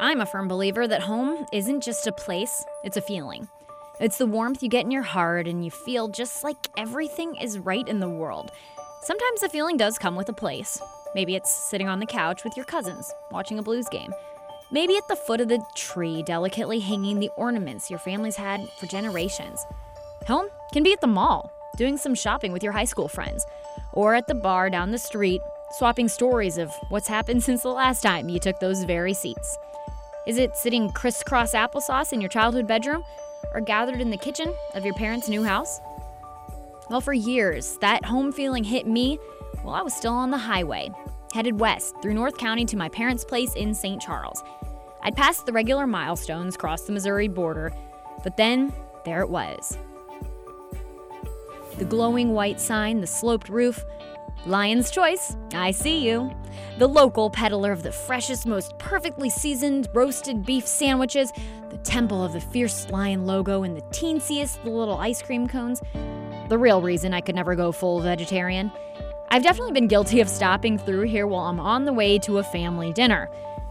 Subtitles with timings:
[0.00, 3.48] I'm a firm believer that home isn't just a place, it's a feeling.
[4.00, 7.58] It's the warmth you get in your heart and you feel just like everything is
[7.58, 8.52] right in the world.
[9.02, 10.80] Sometimes the feeling does come with a place.
[11.16, 14.14] Maybe it's sitting on the couch with your cousins, watching a blues game.
[14.70, 18.86] Maybe at the foot of the tree, delicately hanging the ornaments your family's had for
[18.86, 19.66] generations.
[20.28, 23.44] Home can be at the mall, doing some shopping with your high school friends,
[23.94, 25.40] or at the bar down the street,
[25.72, 29.58] swapping stories of what's happened since the last time you took those very seats.
[30.26, 33.02] Is it sitting crisscross applesauce in your childhood bedroom
[33.54, 35.80] or gathered in the kitchen of your parents' new house?
[36.90, 39.18] Well, for years, that home feeling hit me
[39.62, 40.90] while I was still on the highway,
[41.32, 44.00] headed west through North County to my parents' place in St.
[44.00, 44.42] Charles.
[45.02, 47.72] I'd passed the regular milestones, crossed the Missouri border,
[48.24, 48.72] but then
[49.04, 49.78] there it was.
[51.78, 53.84] The glowing white sign, the sloped roof,
[54.46, 56.34] Lion's Choice, I see you.
[56.78, 61.32] The local peddler of the freshest, most perfectly seasoned roasted beef sandwiches,
[61.70, 65.82] the temple of the fierce lion logo, and the teensiest little ice cream cones.
[66.48, 68.70] The real reason I could never go full vegetarian.
[69.30, 72.42] I've definitely been guilty of stopping through here while I'm on the way to a
[72.42, 73.28] family dinner.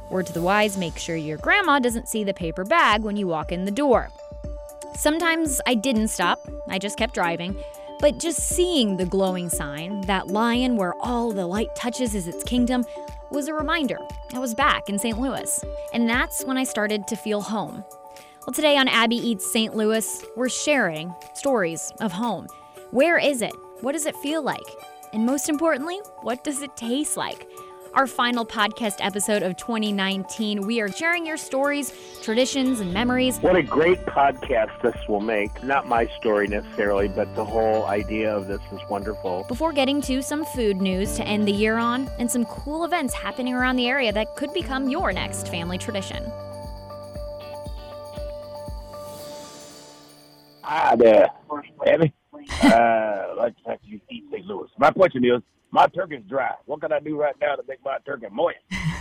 [0.10, 3.28] Word to the wise make sure your grandma doesn't see the paper bag when you
[3.28, 4.10] walk in the door.
[4.96, 7.56] Sometimes I didn't stop, I just kept driving.
[8.00, 12.44] But just seeing the glowing sign, that lion where all the light touches is its
[12.44, 12.86] kingdom,
[13.32, 13.98] was a reminder
[14.34, 15.20] I was back in St.
[15.20, 15.64] Louis.
[15.94, 17.84] And that's when I started to feel home.
[18.46, 19.76] Well, today on Abby Eats St.
[19.76, 22.48] Louis, we're sharing stories of home.
[22.92, 23.54] Where is it?
[23.82, 24.64] What does it feel like?
[25.12, 27.48] And most importantly, what does it taste like?
[27.94, 33.40] Our final podcast episode of 2019, we are sharing your stories, traditions, and memories.
[33.40, 35.64] What a great podcast this will make.
[35.64, 39.46] Not my story necessarily, but the whole idea of this is wonderful.
[39.48, 43.14] Before getting to some food news to end the year on, and some cool events
[43.14, 46.24] happening around the area that could become your next family tradition.
[50.62, 51.30] Hi there,
[51.86, 52.14] Abby.
[52.62, 54.46] Uh, like to have you eat St.
[54.46, 54.68] Louis.
[54.78, 55.42] My question is,
[55.72, 56.54] my turkey's dry.
[56.66, 58.58] What can I do right now to make my turkey moist?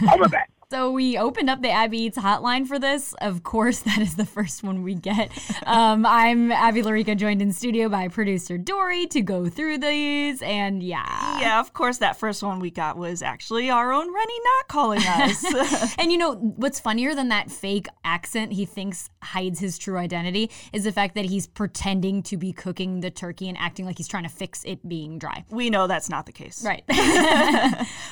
[0.08, 0.50] I'll be back.
[0.72, 3.14] So we opened up the Abby Eats hotline for this.
[3.20, 5.30] Of course, that is the first one we get.
[5.64, 10.82] Um, I'm Abby Llorico, joined in studio by producer Dory to go through these, and
[10.82, 14.66] yeah, Yeah, of course, that first one we got was actually our own Rennie not
[14.66, 15.94] calling us.
[15.98, 20.50] and you know what's funnier than that fake accent he thinks hides his true identity
[20.72, 24.08] is the fact that he's pretending to be cooking the turkey and acting like he's
[24.08, 25.44] trying to fix it being dry.
[25.50, 26.64] we know that's not the case.
[26.64, 26.82] Right.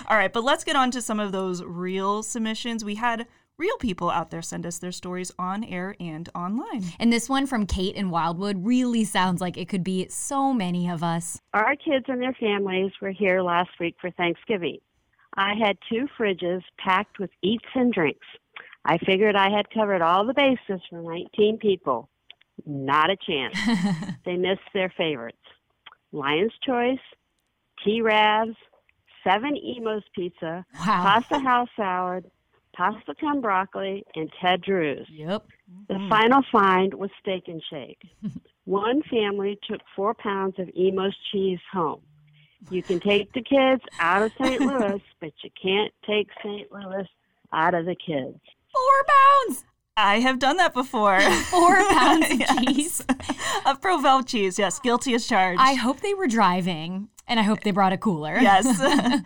[0.07, 2.45] All right, but let's get on to some of those real submissions.
[2.85, 3.27] We had
[3.57, 6.85] real people out there send us their stories on air and online.
[6.99, 10.89] and this one from Kate in Wildwood really sounds like it could be so many
[10.89, 11.41] of us.
[11.53, 14.79] Our kids and their families were here last week for Thanksgiving.
[15.37, 18.27] I had two fridges packed with eats and drinks.
[18.85, 22.09] I figured I had covered all the bases for 19 people.
[22.67, 23.57] Not a chance.
[24.25, 25.39] they missed their favorites
[26.13, 27.01] Lion's Choice,
[27.85, 28.55] T Ravs,
[29.25, 30.81] Seven Imo's Pizza, Wow.
[31.03, 32.31] Pasta House Salad,
[32.75, 35.07] Pasta con Broccoli, and Ted Drewes.
[35.11, 35.47] Yep.
[35.89, 36.09] The mm-hmm.
[36.09, 38.03] final find was Steak and Shake.
[38.65, 42.01] One family took four pounds of Imo's cheese home.
[42.71, 44.61] You can take the kids out of St.
[44.61, 46.73] Louis, but you can't take St.
[46.73, 47.07] Louis
[47.53, 48.41] out of the kids.
[48.73, 49.65] Four pounds.
[49.97, 51.21] I have done that before.
[51.51, 52.65] Four pounds of Yes.
[52.65, 53.01] cheese.
[53.65, 55.61] of Provel cheese, yes, guilty as charged.
[55.61, 58.39] I hope they were driving, and I hope they brought a cooler.
[58.39, 58.79] yes.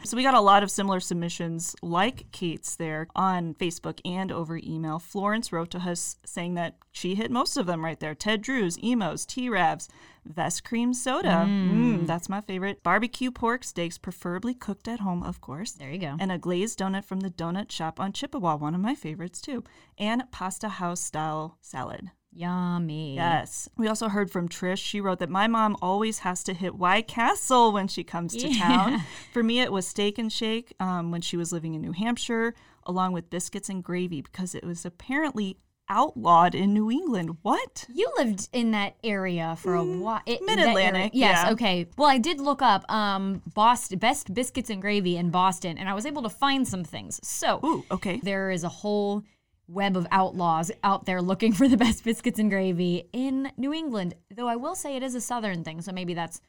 [0.08, 4.58] so we got a lot of similar submissions like Kate's there on Facebook and over
[4.62, 4.98] email.
[4.98, 8.14] Florence wrote to us saying that she hit most of them right there.
[8.14, 9.88] Ted Drewes, Imo's, T-Ravs,
[10.28, 11.46] Vess Cream Soda.
[11.48, 12.82] Mm, that's my favorite.
[12.82, 15.72] Barbecue pork steaks, preferably cooked at home, of course.
[15.72, 16.16] There you go.
[16.20, 19.64] And a glazed donut from the donut shop on Chippewa, one of my favorites too.
[19.96, 22.10] And pasta house style salad.
[22.32, 23.14] Yummy.
[23.16, 23.68] Yes.
[23.76, 24.78] We also heard from Trish.
[24.78, 28.54] She wrote that my mom always has to hit White Castle when she comes to
[28.54, 29.00] town.
[29.32, 32.54] For me, it was Steak and Shake um, when she was living in New Hampshire,
[32.86, 35.56] along with biscuits and gravy because it was apparently
[35.90, 37.38] outlawed in New England.
[37.40, 37.86] What?
[37.92, 40.20] You lived in that area for a while.
[40.26, 41.44] it- that area- Mid-Atlantic, Yes.
[41.46, 41.52] yeah.
[41.52, 41.86] Okay.
[41.96, 45.94] Well, I did look up um Boston best biscuits and gravy in Boston, and I
[45.94, 47.18] was able to find some things.
[47.26, 48.20] So Ooh, okay.
[48.22, 49.24] there is a whole
[49.68, 54.14] web of outlaws out there looking for the best biscuits and gravy in New England.
[54.34, 56.40] Though I will say it is a southern thing, so maybe that's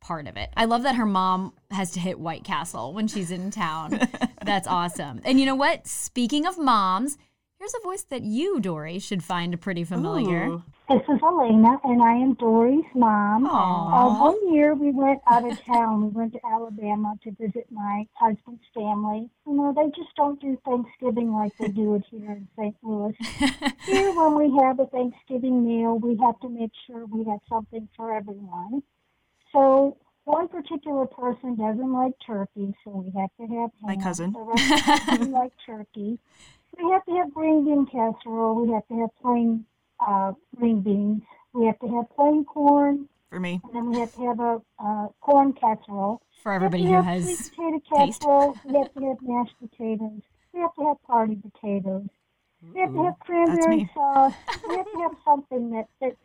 [0.00, 0.50] part of it.
[0.56, 3.98] I love that her mom has to hit White Castle when she's in town.
[4.44, 5.20] that's awesome.
[5.24, 5.86] And you know what?
[5.86, 7.16] Speaking of moms,
[7.64, 10.48] here's a voice that you, Dory, should find pretty familiar.
[10.48, 10.62] Ooh.
[10.90, 13.46] This is Elena, and I am Dory's mom.
[13.46, 16.02] Uh, one year we went out of town.
[16.02, 19.30] We went to Alabama to visit my husband's family.
[19.46, 22.76] You know, they just don't do Thanksgiving like they do it here in St.
[22.82, 23.14] Louis.
[23.86, 27.88] Here, when we have a Thanksgiving meal, we have to make sure we have something
[27.96, 28.82] for everyone.
[29.52, 34.32] So, one particular person doesn't like turkey, so we have to have My cousin.
[34.32, 36.18] The rest of like turkey.
[36.82, 38.54] We have to have green bean casserole.
[38.64, 39.64] We have to have plain
[40.00, 41.22] uh, green beans.
[41.52, 43.60] We have to have plain corn, For me.
[43.64, 46.20] and then we have to have a uh, corn casserole.
[46.42, 47.38] For everybody we who have to have has.
[47.38, 48.20] sweet potato taste.
[48.20, 48.56] casserole.
[48.64, 50.20] We have to have mashed potatoes.
[50.52, 52.08] We have to have party potatoes.
[52.72, 54.32] We have to have cranberry sauce.
[54.68, 56.16] We have to have something that fits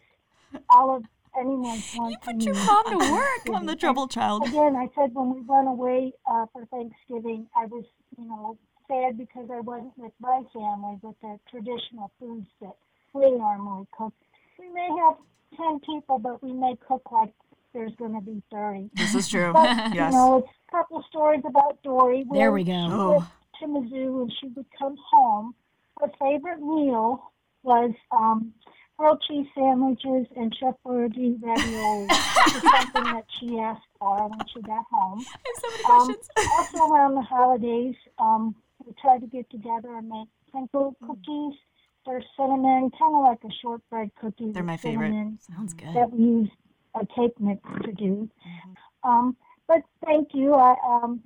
[0.70, 1.04] all of
[1.38, 3.56] anyone's wants Put your mom to work.
[3.56, 4.48] I'm the trouble child.
[4.48, 7.84] Again, I said when we went away uh, for Thanksgiving, I was,
[8.18, 8.58] you know,
[8.90, 12.76] sad because I wasn't with my family with the traditional foods that
[13.14, 14.14] we normally cook.
[14.58, 15.16] We may have
[15.58, 17.34] 10 people, but we may cook like
[17.74, 18.90] there's going to be 30.
[18.96, 19.52] This is true.
[19.54, 20.12] But, yes.
[20.14, 22.26] you know, it's a couple stories about Dory.
[22.32, 22.74] There we go.
[22.88, 23.10] She Oh.
[23.12, 23.24] went
[23.60, 25.54] to Mizzou and she would come home.
[26.02, 27.32] Her favorite meal
[27.64, 28.54] was um,
[28.98, 32.08] grilled cheese sandwiches and Chef Boyardee ravioli.
[32.50, 35.24] Something that she asked for when she got home.
[35.28, 36.30] I have so many Um, questions.
[36.58, 38.56] also around the holidays, um,
[38.90, 41.54] we try to get together and make simple cookies.
[42.06, 44.52] They're cinnamon, kind of like a shortbread cookie.
[44.52, 45.14] They're my favorite.
[45.56, 45.94] Sounds good.
[45.94, 46.50] that we use
[46.96, 48.30] a cake mix to do.
[49.04, 49.36] Um,
[49.68, 50.56] but thank you.
[50.56, 51.22] I um,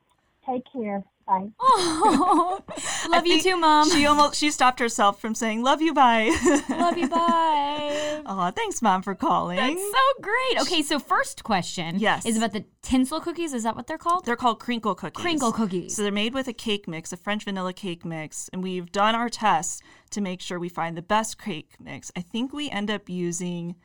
[0.48, 1.04] take care.
[1.28, 1.50] Bye.
[1.66, 2.60] Oh,
[3.10, 3.90] love you too, mom.
[3.90, 6.26] She almost she stopped herself from saying "love you, bye."
[6.70, 7.08] love you.
[7.08, 8.22] Bye.
[8.26, 9.58] Aw, thanks, mom, for calling.
[9.58, 10.62] That's so great.
[10.62, 12.26] Okay, so first question Yes.
[12.26, 13.54] is about the tinsel cookies.
[13.54, 14.26] Is that what they're called?
[14.26, 15.22] They're called crinkle cookies.
[15.22, 15.96] Crinkle cookies.
[15.96, 19.16] So they're made with a cake mix, a French vanilla cake mix, and we've done
[19.16, 19.82] our tests
[20.12, 22.12] to make sure we find the best cake mix.
[22.16, 23.76] I think we end up using,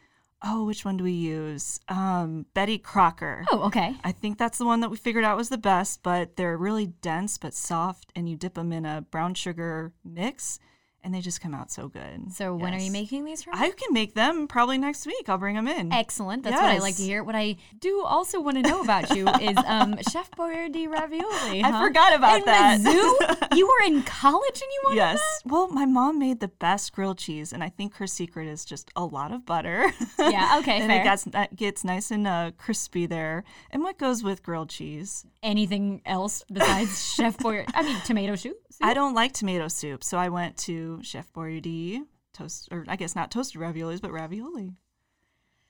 [0.43, 1.81] oh, which one do we use?
[1.89, 3.45] Um, Betty Crocker.
[3.51, 3.97] oh, okay.
[4.05, 6.87] I think that's the one that we figured out was the best, but they're really
[6.87, 10.59] dense but soft, and you dip them in a brown sugar mix,
[11.05, 12.33] and they just come out so good.
[12.33, 13.55] So when are you making these from?
[13.57, 15.29] I can make them probably next week.
[15.29, 15.93] I'll bring them in.
[15.93, 16.43] Excellent.
[16.43, 17.23] That's what I like to hear.
[17.23, 21.63] What I do also want to know about you is um, Chef Boyardee ravioli.
[21.65, 22.81] I forgot about in that.
[22.81, 23.49] Mizzou?
[23.57, 25.19] you were in college and you wanted Yes.
[25.45, 25.53] that?
[25.53, 28.91] Well, my mom made the best grilled cheese, and I think her secret is just
[28.97, 29.93] a lot of butter.
[30.19, 31.01] Yeah, okay, and fair.
[31.01, 33.45] it gets, that gets nice and uh, crispy there.
[33.71, 35.25] And what goes with grilled cheese?
[35.43, 37.71] Anything else besides Chef Boyardee?
[37.75, 38.57] I mean, tomato soup.
[38.81, 42.03] I don't like tomato soup, so I went to Chef Boyardee
[42.33, 44.73] toast, or I guess not toasted raviolis, but ravioli.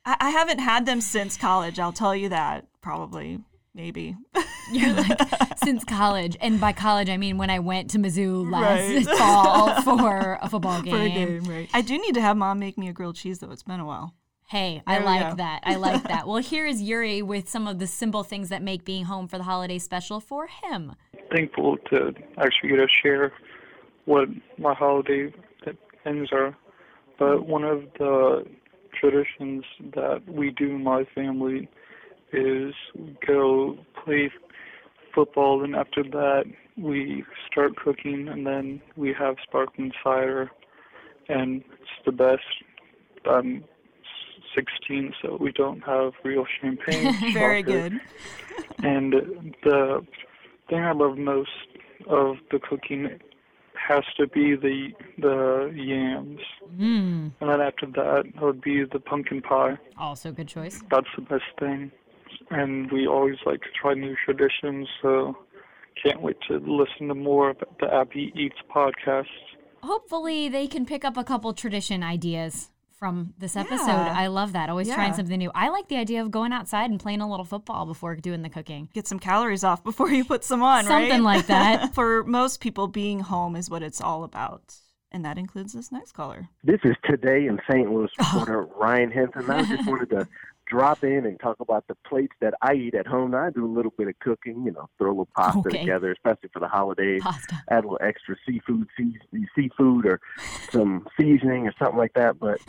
[0.04, 1.78] I, I haven't had them since college.
[1.78, 2.66] I'll tell you that.
[2.80, 3.40] Probably,
[3.74, 4.16] maybe.
[4.72, 5.18] You're like
[5.64, 9.18] since college, and by college I mean when I went to Mizzou last Right.
[9.18, 10.94] fall for a football game.
[10.94, 11.68] For a game, right?
[11.72, 13.50] I do need to have mom make me a grilled cheese, though.
[13.50, 14.14] It's been a while.
[14.48, 15.36] Hey, I There we like go.
[15.36, 15.60] that.
[15.64, 16.26] I like that.
[16.26, 19.36] Well, here is Yuri with some of the simple things that make being home for
[19.36, 20.94] the holiday special for him.
[21.34, 23.32] thankful to actually get to share
[24.08, 25.30] what my holiday
[26.02, 26.56] things are.
[27.18, 27.50] But mm-hmm.
[27.50, 28.44] one of the
[28.98, 29.64] traditions
[29.94, 31.68] that we do in my family
[32.32, 32.74] is
[33.26, 34.30] go play
[35.14, 36.44] football, and after that
[36.78, 40.50] we start cooking, and then we have sparkling cider,
[41.28, 42.42] and it's the best.
[43.30, 43.64] I'm
[44.54, 47.14] 16, so we don't have real champagne.
[47.34, 48.00] Very good.
[48.78, 49.12] And
[49.64, 50.06] the
[50.70, 51.50] thing I love most
[52.08, 53.18] of the cooking
[53.86, 56.40] has to be the the yams,
[56.78, 59.78] Mm, and then after that it would be the pumpkin pie.
[59.98, 60.82] also good choice.
[60.90, 61.90] That's the best thing,
[62.50, 64.88] and we always like to try new traditions.
[65.02, 65.36] So
[66.02, 69.26] can't wait to listen to more of the Abby Eats podcast.
[69.82, 73.86] Hopefully, they can pick up a couple tradition ideas from this episode.
[73.86, 74.14] Yeah.
[74.16, 74.68] I love that.
[74.70, 75.50] Always trying something new.
[75.54, 78.48] I like the idea of going outside and playing a little football before doing the
[78.48, 78.88] cooking.
[78.92, 81.02] Get some calories off before you put some on, right?
[81.08, 81.94] Something like that.
[81.94, 84.74] For most people, being home is what it's all about.
[85.12, 86.48] And that includes this next caller.
[86.64, 87.90] This is today in St.
[87.90, 88.40] Louis Oh.
[88.40, 89.50] reporter Ryan Henson.
[89.50, 90.28] I just wanted to
[90.68, 93.34] drop in and talk about the plates that I eat at home.
[93.34, 95.78] I do a little bit of cooking, you know, throw a little pasta Okay.
[95.80, 97.22] together, especially for the holidays.
[97.22, 97.62] Pasta.
[97.70, 99.18] Add a little extra seafood, sea-
[99.54, 100.20] seafood, or
[100.72, 102.38] some seasoning or something like that.
[102.38, 102.60] But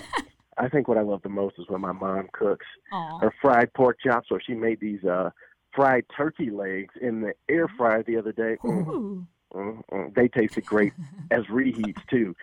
[0.57, 3.19] I think what I love the most is when my mom cooks Aw.
[3.19, 5.29] her fried pork chops, or she made these uh,
[5.73, 8.57] fried turkey legs in the air fryer the other day.
[8.63, 9.25] Mm.
[9.53, 10.15] Mm, mm.
[10.15, 10.93] They tasted great
[11.31, 12.35] as reheats too.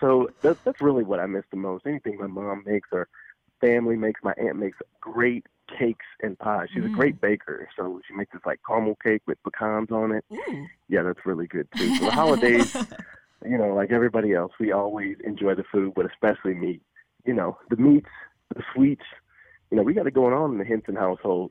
[0.00, 1.86] So that, that's really what I miss the most.
[1.86, 3.08] Anything my mom makes or
[3.64, 5.46] family makes, my aunt makes great
[5.78, 6.68] cakes and pies.
[6.72, 6.94] She's a mm.
[6.94, 10.24] great baker, so she makes this like caramel cake with pecans on it.
[10.32, 10.66] Ooh.
[10.88, 11.96] Yeah, that's really good too.
[11.96, 12.76] So the holidays,
[13.44, 16.82] you know, like everybody else, we always enjoy the food, but especially meat.
[17.24, 18.10] You know, the meats,
[18.54, 19.04] the sweets.
[19.70, 21.50] You know, we got it going on in the Henson household.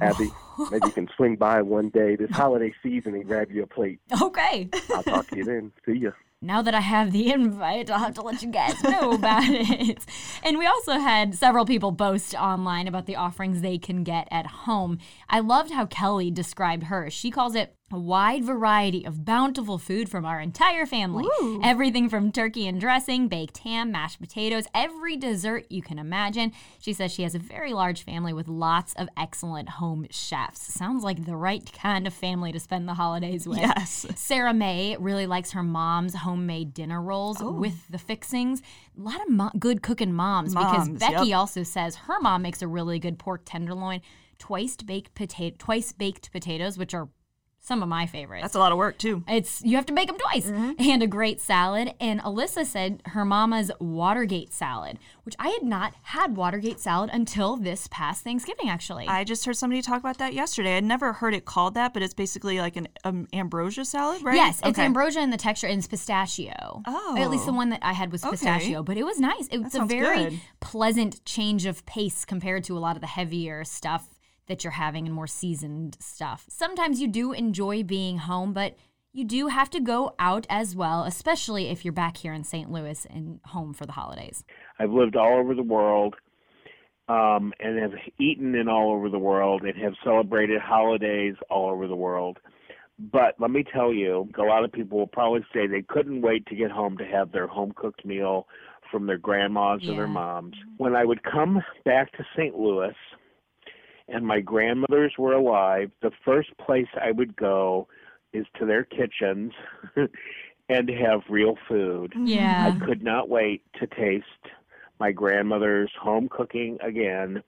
[0.00, 0.28] Abby,
[0.58, 0.68] oh.
[0.70, 4.00] maybe you can swing by one day this holiday season and grab you a plate.
[4.20, 4.68] Okay.
[4.92, 5.72] I'll talk to you then.
[5.86, 6.10] See ya.
[6.44, 10.04] Now that I have the invite, I'll have to let you guys know about it.
[10.42, 14.46] And we also had several people boast online about the offerings they can get at
[14.46, 14.98] home.
[15.28, 17.14] I loved how Kelly described hers.
[17.14, 21.26] She calls it a wide variety of bountiful food from our entire family.
[21.62, 26.50] Everything from turkey and dressing, baked ham, mashed potatoes, every dessert you can imagine.
[26.78, 30.72] She says she has a very large family with lots of excellent home chefs.
[30.72, 33.58] Sounds like the right kind of family to spend the holidays with.
[33.58, 34.06] Yes.
[34.16, 37.52] Sarah May really likes her mom's homemade dinner rolls Oh.
[37.52, 38.62] with the fixings.
[38.98, 41.38] A lot of mo- good cooking moms, because Becky yep.
[41.38, 44.00] also says her mom makes a really good pork tenderloin,
[44.38, 47.08] twice baked potato, twice baked potatoes, which are
[47.64, 48.42] some of my favorites.
[48.42, 49.24] That's a lot of work too.
[49.26, 51.94] It's you have to bake them twice, and a great salad.
[51.98, 57.56] And Alyssa said her mama's Watergate salad, which I had not had Watergate salad until
[57.56, 58.68] this past Thanksgiving.
[58.68, 60.76] Actually, I just heard somebody talk about that yesterday.
[60.76, 64.36] I'd never heard it called that, but it's basically like an um, ambrosia salad, right?
[64.36, 64.84] Yes, it's Okay.
[64.84, 66.82] ambrosia in the texture and it's pistachio.
[66.86, 67.16] Oh.
[67.18, 68.32] At least the one that I had was Okay.
[68.32, 69.46] pistachio, but it was nice.
[69.50, 70.40] It was a very good.
[70.60, 74.06] pleasant change of pace compared to a lot of the heavier stuff
[74.46, 76.44] that you're having and more seasoned stuff.
[76.48, 78.76] Sometimes you do enjoy being home, but
[79.12, 82.70] you do have to go out as well, especially if you're back here in St.
[82.70, 84.44] Louis and home for the holidays.
[84.78, 86.16] I've lived all over the world
[87.08, 91.86] um, and have eaten in all over the world and have celebrated holidays all over
[91.86, 92.38] the world.
[92.98, 96.46] But let me tell you, a lot of people will probably say they couldn't wait
[96.46, 98.46] to get home to have their home cooked meal
[98.90, 100.54] from their grandmas or their moms.
[100.76, 102.56] When I would come back to St.
[102.56, 102.94] Louis
[104.08, 107.88] and my grandmothers were alive, the first place I would go
[108.32, 109.52] is to their kitchens
[110.68, 112.12] and have real food.
[112.16, 112.72] Yeah.
[112.74, 114.24] I could not wait to taste
[115.00, 117.42] my grandmother's home cooking again,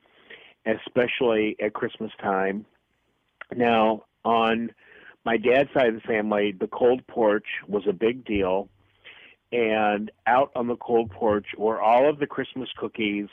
[0.65, 2.67] especially at Christmas time.
[3.55, 4.71] Now, on
[5.25, 8.69] my dad's side of the family, the cold porch was a big deal.
[9.53, 13.29] And out on the cold porch were all of the Christmas cookies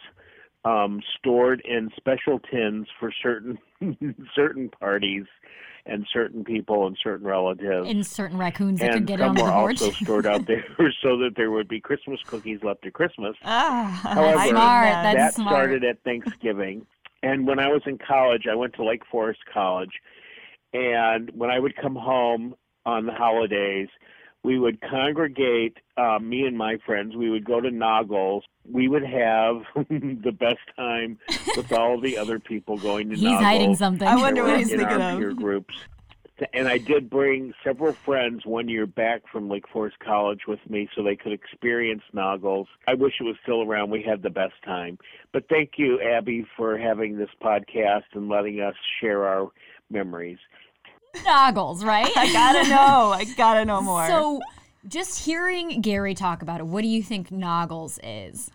[0.66, 3.58] um, stored in special tins for certain
[4.36, 5.26] certain parties
[5.86, 9.42] and certain people and certain relatives And certain raccoons that could and get some onto
[9.42, 9.82] were the porch.
[9.82, 10.64] also stored out there
[11.04, 13.36] so that there would be Christmas cookies left at Christmas.
[13.44, 15.14] Ah, However, Smart, that.
[15.16, 15.50] that's smart.
[15.54, 16.86] started at Thanksgiving.
[17.22, 19.92] and when I was in college, I went to Lake Forest College.
[20.74, 22.56] And when I would come home
[22.86, 23.90] on the holidays,
[24.44, 28.42] we would congregate, uh, me and my friends, we would go to Naugles.
[28.70, 31.18] We would have the best time
[31.56, 33.42] with all the other people going to He's Naugles.
[33.42, 34.08] hiding something.
[34.08, 35.20] I wonder what he's in thinking our of.
[35.20, 35.76] peer groups.
[36.54, 40.90] And I did bring several friends one year back from Lake Forest College with me
[40.94, 42.66] so they could experience Naugles.
[42.88, 43.92] I wish it was still around.
[43.92, 44.98] We had the best time.
[45.32, 49.50] But thank you, Abby, for having this podcast and letting us share our
[49.92, 50.40] memories.
[51.18, 52.12] Naugles, right?
[52.18, 53.12] I gotta know.
[53.14, 54.08] I gotta know more.
[54.08, 54.42] So,
[54.88, 58.50] just hearing Gary talk about it, what do you think Naugles is?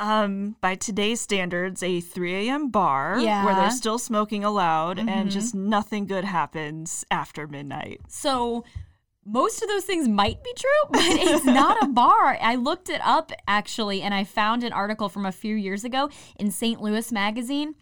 [0.00, 2.68] um, by today's standards, a 3 a.m.
[2.68, 3.44] bar Yeah.
[3.44, 5.08] where they're still smoking allowed Mhm.
[5.08, 8.00] and just nothing good happens after midnight.
[8.08, 8.64] So,
[9.24, 12.36] most of those things might be true, but it's not a bar.
[12.42, 16.10] I looked it up actually, and I found an article from a few years ago
[16.40, 16.82] in St.
[16.82, 17.76] Louis Magazine.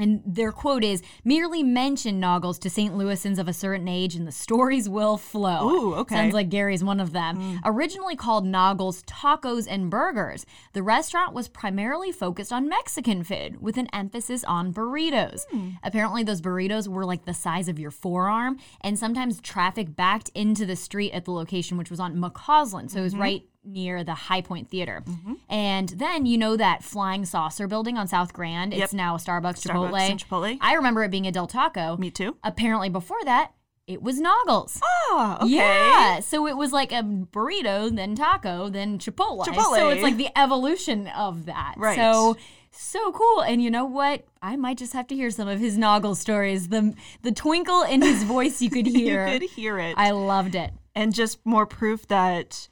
[0.00, 2.94] And their quote is merely mention Naugles to St.
[2.94, 5.68] Louisans of a certain age and the stories will flow.
[5.68, 6.14] Ooh, okay.
[6.14, 7.36] Sounds like Gary's one of them.
[7.36, 7.56] Hmm.
[7.64, 13.76] Originally called Naugles Tacos and Burgers, the restaurant was primarily focused on Mexican food with
[13.76, 15.42] an emphasis on burritos.
[15.50, 15.70] Hmm.
[15.82, 20.64] Apparently, those burritos were like the size of your forearm, and sometimes traffic backed into
[20.64, 22.90] the street at the location, which was on McCausland.
[22.90, 23.22] So it was mm-hmm.
[23.22, 25.02] right near the Hi-Pointe Theater.
[25.06, 25.34] Mm-hmm.
[25.48, 28.72] And then you know that flying saucer building on South Grand?
[28.72, 28.84] Yep.
[28.84, 30.00] It's now a Starbucks, Starbucks Chipotle.
[30.10, 30.58] and Chipotle.
[30.60, 31.96] I remember it being a Del Taco.
[31.96, 32.36] Me too.
[32.42, 33.52] Apparently, before that,
[33.86, 34.78] it was Naugles.
[34.82, 35.54] Oh, okay.
[35.56, 36.20] Yeah.
[36.20, 39.44] So it was like a burrito, then taco, then Chipotle.
[39.44, 39.74] Chipotle.
[39.76, 41.74] So it's like the evolution of that.
[41.76, 41.96] Right.
[41.96, 42.36] So
[42.70, 43.42] so cool.
[43.42, 44.24] And you know what?
[44.40, 46.68] I might just have to hear some of his Naugle stories.
[46.68, 49.26] The the twinkle in his voice you could hear.
[49.26, 49.94] You could hear it.
[49.98, 50.70] I loved it.
[50.94, 52.68] and just more proof that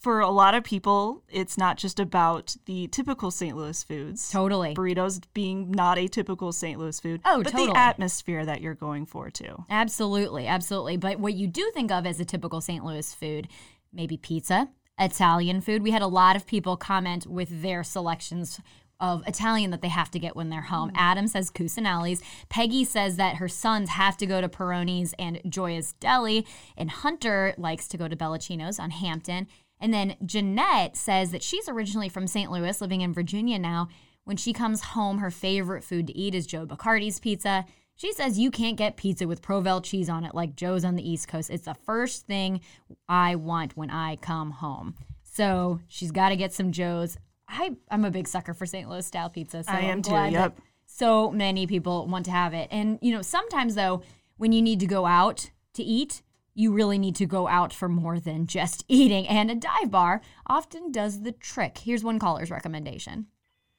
[0.00, 3.54] for a lot of people, it's not just about the typical St.
[3.54, 4.30] Louis foods.
[4.30, 4.74] Totally.
[4.74, 6.80] Burritos being not a typical St.
[6.80, 7.20] Louis food.
[7.24, 7.44] Oh, totally.
[7.44, 7.72] but totally.
[7.72, 9.64] the atmosphere that you're going for too.
[9.68, 10.96] Absolutely, absolutely.
[10.96, 12.82] But what you do think of as a typical St.
[12.82, 13.48] Louis food,
[13.92, 15.82] maybe pizza, Italian food.
[15.82, 18.58] We had a lot of people comment with their selections
[19.00, 20.90] of Italian that they have to get when they're home.
[20.90, 20.96] Mm.
[20.96, 22.22] Adam says Cusanelli's.
[22.48, 26.46] Peggy says that her sons have to go to Peroni's and Gioia's Deli.
[26.76, 29.46] And Hunter likes to go to Bellacino's on Hampton.
[29.80, 32.50] And then Jeanette says that she's originally from St.
[32.50, 33.88] Louis, living in Virginia now.
[34.24, 37.64] When she comes home, her favorite food to eat is Joe Boccardi's pizza.
[37.96, 41.08] She says you can't get pizza with Provel cheese on it like Joe's on the
[41.08, 41.50] East Coast.
[41.50, 42.60] It's the first thing
[43.08, 44.94] I want when I come home.
[45.22, 47.18] So she's got to get some Joe's.
[47.48, 48.88] I, I'm a big sucker for St.
[48.88, 49.64] Louis style pizza.
[49.64, 50.58] So I am too, yep.
[50.86, 52.68] so many people want to have it.
[52.70, 54.02] And, you know, sometimes though,
[54.36, 56.22] when you need to go out to eat,
[56.60, 59.26] you really need to go out for more than just eating.
[59.26, 61.78] And a dive bar often does the trick.
[61.78, 63.26] Here's one caller's recommendation.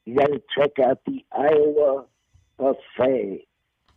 [0.06, 2.06] You got to check out the Iowa
[2.58, 3.48] Buffet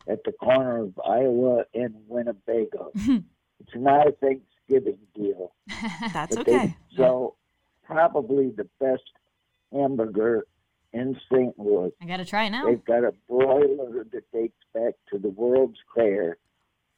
[0.06, 2.92] at the corner of Iowa and Winnebago.
[3.04, 3.18] Hmm.
[3.60, 5.52] it's not a Thanksgiving deal.
[6.12, 6.66] That's okay.
[6.66, 7.36] They sell
[7.84, 9.02] probably the best
[9.72, 10.46] hamburger
[10.92, 11.58] in St.
[11.58, 11.90] Louis.
[12.00, 12.66] I got to try it now.
[12.66, 16.36] They've got a broiler that dates back to the World's Fair.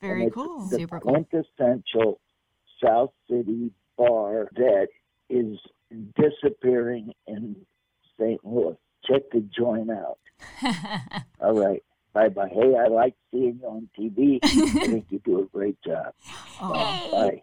[0.01, 0.67] Very cool.
[0.67, 1.13] The Super cool.
[1.13, 2.21] quintessential
[2.85, 4.89] South City bar that
[5.31, 5.59] is
[6.17, 7.57] disappearing in
[8.19, 8.45] St.
[8.45, 8.77] Louis.
[9.05, 10.19] Check the joint out.
[11.41, 11.83] All right.
[12.13, 12.49] Bye bye.
[12.51, 14.39] Hey, I like seeing you on TV.
[14.45, 16.13] I think you do a great job.
[16.61, 16.73] Oh.
[17.13, 17.43] Bye.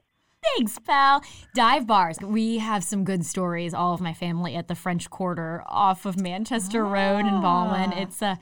[0.57, 1.24] Thanks, pal.
[1.55, 2.17] Dive bars.
[2.22, 3.74] We have some good stories.
[3.74, 7.93] All of my family at the French Quarter off of Manchester Road in Ballwin.
[7.93, 8.01] Ah.
[8.01, 8.39] It's a.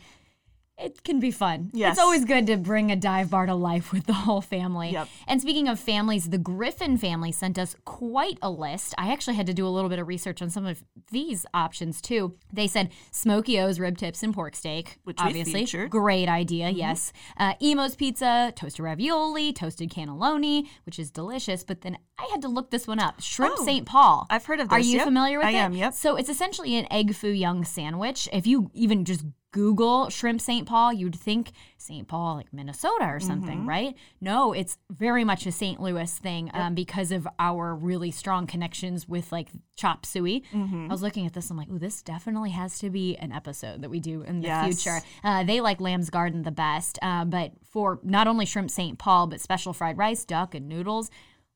[0.83, 1.69] It can be fun.
[1.73, 1.93] Yes.
[1.93, 4.91] It's always good to bring a dive bar to life with the whole family.
[4.91, 5.07] Yep.
[5.27, 8.95] And speaking of families, the Griffin family sent us quite a list.
[8.97, 12.01] I actually had to do a little bit of research on some of these options
[12.01, 12.35] too.
[12.51, 14.97] They said Smokey O's rib tips and pork steak.
[15.03, 15.63] Which obviously.
[15.63, 15.87] Mm-hmm.
[15.87, 16.69] great idea.
[16.69, 17.13] Yes.
[17.37, 21.63] Uh, Imo's pizza, toasted ravioli, toasted cannelloni, which is delicious.
[21.63, 23.21] But then I had to look this one up.
[23.21, 23.85] Shrimp Oh, St.
[23.85, 24.25] Paul.
[24.29, 24.75] I've heard of this.
[24.75, 25.05] Are you yep.
[25.05, 25.55] familiar with I it?
[25.55, 25.93] am, yep.
[25.93, 28.27] So it's essentially an egg foo young sandwich.
[28.31, 30.65] If you even just Google shrimp St.
[30.65, 32.07] Paul, you'd think St.
[32.07, 33.69] Paul, like Minnesota or something, Mm-hmm.
[33.69, 33.95] right?
[34.21, 35.81] No, it's very much a St.
[35.81, 40.43] Louis thing um, because of our really strong connections with like chop suey.
[40.53, 40.85] Mm-hmm.
[40.89, 43.81] I was looking at this, I'm like, oh, this definitely has to be an episode
[43.81, 44.81] that we do in the Yes.
[44.81, 44.99] future.
[45.23, 48.97] Uh, they like Lamb's Garden the best, uh, but for not only shrimp St.
[48.97, 51.09] Paul, but special fried rice, duck, and noodles.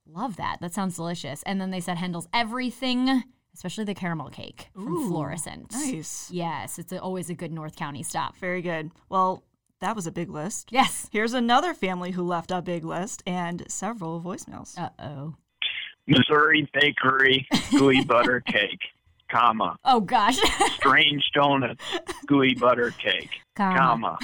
[0.08, 0.58] Love that.
[0.62, 1.42] That sounds delicious.
[1.44, 3.24] And then they said Hendel's everything,
[3.55, 5.72] especially the caramel cake from Ooh, Florissant.
[5.72, 6.29] Nice.
[6.31, 8.35] Yes, it's a, always a good North County stop.
[8.37, 8.91] Very good.
[9.09, 9.44] Well,
[9.81, 10.70] that was a big list.
[10.72, 11.07] Yes.
[11.11, 14.77] Here's another family who left a big list and several voicemails.
[14.77, 15.35] Uh oh.
[16.07, 18.81] Missouri Bakery gooey butter cake,
[19.31, 19.75] comma.
[19.83, 20.37] Oh gosh.
[20.75, 21.83] Strange Donuts
[22.27, 23.77] gooey butter cake, Comma.
[23.79, 24.18] comma.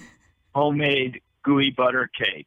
[0.54, 2.46] Homemade gooey butter cake.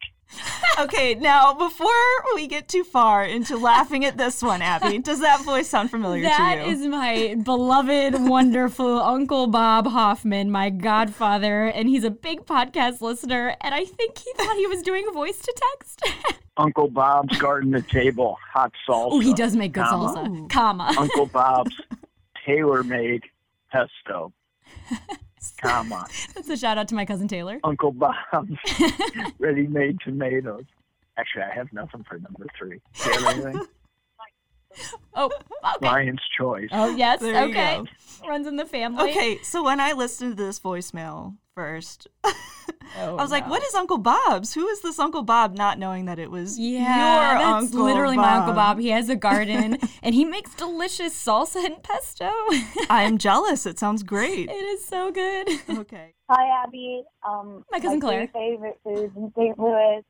[0.79, 1.87] Okay, now before
[2.35, 6.23] we get too far into laughing at this one, Abby, does that voice sound familiar
[6.23, 6.75] That to you?
[6.75, 13.55] is my beloved, wonderful Uncle Bob Hoffman, my godfather, and he's a big podcast listener.
[13.61, 16.01] And I think he thought he was doing voice to text.
[16.57, 19.07] Uncle Bob's Garden to Table hot salsa.
[19.11, 20.13] oh, he does make good comma.
[20.29, 20.49] salsa.
[20.49, 20.93] Comma.
[20.97, 21.75] Uncle Bob's
[22.45, 23.23] tailor made
[23.71, 24.31] pesto,
[25.67, 26.07] comma.
[26.35, 27.59] That's a shout out to my cousin Taylor.
[27.63, 28.51] Uncle Bob's
[29.39, 30.65] ready made tomatoes.
[31.17, 32.81] Actually, I have nothing for number three.
[33.03, 33.61] Do you have anything?
[35.13, 35.31] Oh,
[35.77, 35.85] okay.
[35.87, 36.67] Lion's Choice.
[36.73, 37.21] Oh, yes.
[37.21, 37.81] There okay.
[38.27, 39.09] Runs in the family.
[39.09, 42.07] Okay, so when I listened to this voicemail first,
[42.97, 44.53] Oh, I was like, what is Uncle Bob's?
[44.53, 45.57] Who is this Uncle Bob?
[45.57, 46.79] Not knowing that it was Yeah,
[47.31, 48.77] your that's Uncle literally my Uncle Bob.
[48.77, 48.79] Bob.
[48.79, 52.29] He has a garden and he makes delicious salsa and pesto.
[52.89, 53.65] I'm jealous.
[53.65, 54.49] It sounds great.
[54.49, 55.49] it is so good.
[55.69, 56.13] Okay.
[56.29, 57.03] Hi, Abby.
[57.27, 58.27] Um, My cousin Claire.
[58.27, 59.59] three favorite foods in St.
[59.59, 60.01] Louis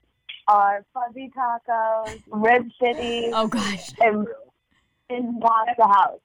[0.47, 3.89] are fuzzy tacos, rib city, Oh gosh.
[3.99, 4.27] and,
[5.10, 6.19] and pasta house.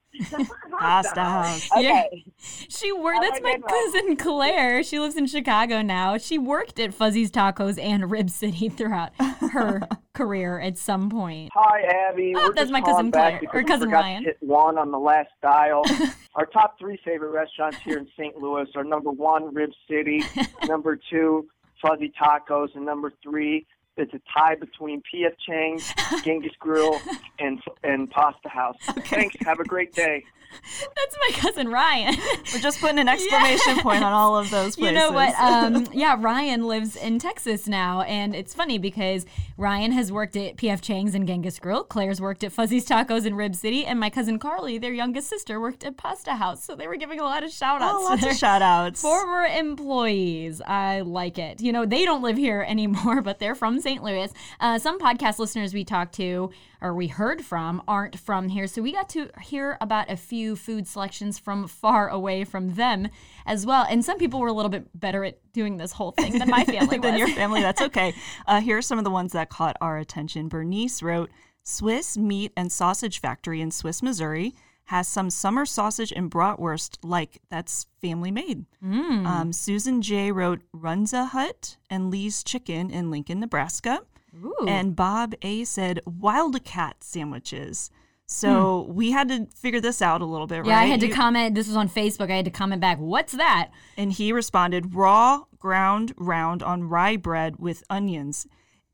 [0.79, 1.69] Pasta house.
[1.77, 2.25] Okay.
[2.69, 3.21] She worked.
[3.23, 3.71] That's my good one.
[3.93, 4.83] cousin Claire.
[4.83, 6.19] She lives in Chicago now.
[6.19, 9.13] She worked at Fuzzy's Tacos and Rib City throughout
[9.53, 9.83] her
[10.15, 11.51] career at some point.
[11.55, 12.35] Hi, Abby.
[12.37, 14.25] Oh, We're that's my cousin Claire, or cousin Ryan.
[14.25, 15.83] Hit one on the last dial.
[16.35, 18.37] Our top three favorite restaurants here in St.
[18.37, 20.23] Louis are number one, Rib City.
[20.67, 21.47] number two,
[21.83, 23.67] Fuzzy Tacos, and number three,
[24.01, 25.33] it's a tie between P.F.
[25.47, 25.93] Chang's,
[26.25, 26.99] Genghis Grill,
[27.39, 28.77] and and Pasta House.
[29.07, 29.37] Thanks.
[29.41, 30.25] Have a great day.
[30.97, 32.17] That's my cousin Ryan.
[32.53, 34.79] We're just putting an exclamation point on all of those places.
[34.79, 35.35] You know what?
[35.39, 40.57] Um, yeah, Ryan lives in Texas now, and it's funny because Ryan has worked at
[40.57, 41.85] PF Chang's and Genghis Grill.
[41.85, 45.61] Claire's worked at Fuzzy's Tacos in Rib City, and my cousin Carly, their youngest sister,
[45.61, 46.65] worked at Pasta House.
[46.65, 47.95] So they were giving a lot of shout outs.
[47.97, 49.03] oh, lots of shout outs.
[49.03, 50.61] Former employees.
[50.63, 51.61] I like it.
[51.61, 53.91] You know, they don't live here anymore, but they're from St.
[53.91, 54.05] St.
[54.05, 54.33] Louis.
[54.61, 58.81] Uh, some podcast listeners we talked to or we heard from aren't from here, so
[58.81, 63.09] we got to hear about a few food selections from far away from them
[63.47, 63.87] as well.
[63.89, 66.65] And some people were a little bit better at doing this whole thing than my
[66.67, 67.61] family than your family.
[67.61, 68.15] That's okay.
[68.47, 70.49] Uh, here are some of the ones that caught our attention.
[70.49, 71.31] Bernice wrote
[71.63, 74.55] Swiss Meat and Sausage Factory in Swiss, Missouri
[74.91, 78.67] has some summer sausage and bratwurst like that's family made.
[78.85, 79.25] Mm.
[79.25, 84.01] Um, Susan J wrote Runza Hut and Lee's Chicken in Lincoln, Nebraska.
[84.45, 84.67] Ooh.
[84.67, 87.91] And Bob A said Wildcat sandwiches.
[88.33, 90.69] So we had to figure this out a little bit, Hmm.
[90.69, 90.83] yeah, right?
[90.83, 91.57] I had to You- comment.
[91.57, 92.31] This was on Facebook.
[92.31, 92.99] I had to comment back.
[92.99, 93.71] What's that?
[93.97, 98.47] and he responded, raw ground round on rye bread with onions.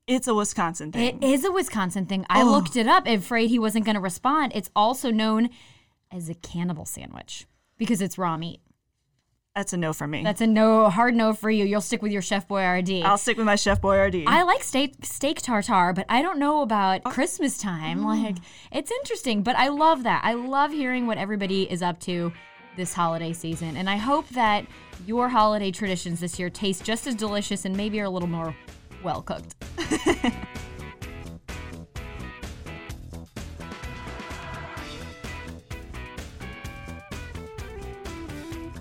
[0.07, 1.23] It's a Wisconsin thing.
[1.23, 2.25] It is a Wisconsin thing.
[2.31, 2.47] I Oh.
[2.47, 4.53] looked it up, afraid he wasn't going to respond.
[4.55, 5.51] It's also known
[6.11, 7.47] as a cannibal sandwich
[7.77, 8.61] because it's raw meat.
[9.57, 10.23] That's a no for me.
[10.23, 11.65] That's a no, hard no for you.
[11.65, 13.03] You'll stick with your Chef Boyardee.
[13.03, 14.25] I'll stick with my Chef Boyardee.
[14.27, 17.11] I like steak steak tartare, but I don't know about Oh.
[17.11, 18.01] Christmas time.
[18.01, 18.05] Mm.
[18.05, 18.37] Like
[18.71, 20.21] it's interesting, but I love that.
[20.25, 22.35] I love hearing what everybody is up to
[22.77, 24.67] this holiday season, and I hope that
[25.07, 28.55] your holiday traditions this year taste just as delicious and maybe are a little more
[29.03, 29.55] well cooked.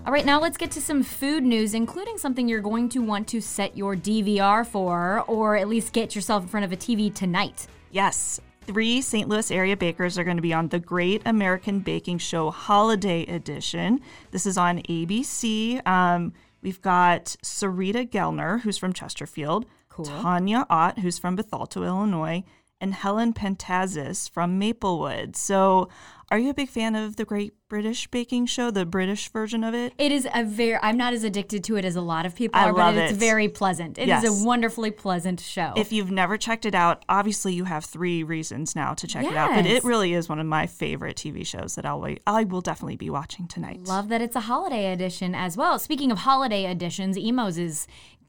[0.06, 3.28] All right, now let's get to some food news, including something you're going to want
[3.30, 7.12] to set your DVR for, or at least get yourself in front of a TV
[7.12, 7.66] tonight.
[7.90, 8.40] Yes.
[8.68, 9.28] Three St.
[9.28, 14.00] Louis area bakers are going to be on the Great American Baking Show Holiday Edition.
[14.30, 15.86] This is on ABC.
[15.88, 20.06] Um, we've got Sarita Gellner, who's from Chesterfield, Cool.
[20.06, 22.44] Tanya Ott, who's from Bethalto, Illinois,
[22.82, 25.36] and Helen Pentazis from Maplewood.
[25.36, 25.90] So,
[26.32, 29.76] are you a big fan of the Great British Baking Show, the British version of
[29.76, 29.94] it?
[30.00, 32.60] It is a very, I'm not as addicted to it as a lot of people
[32.60, 33.18] I are, love but it's it.
[33.18, 34.00] very pleasant.
[34.00, 34.42] It is Yes.
[34.42, 35.74] a wonderfully pleasant show.
[35.78, 39.36] If you've never checked it out, obviously you have three reasons now to check it
[39.36, 39.52] out.
[39.54, 42.62] But it really is one of my favorite TV shows that I'll wait, I will
[42.62, 43.84] definitely be watching tonight.
[43.84, 45.78] Love that it's a holiday edition as well.
[45.78, 47.86] Speaking of holiday editions, Imo's is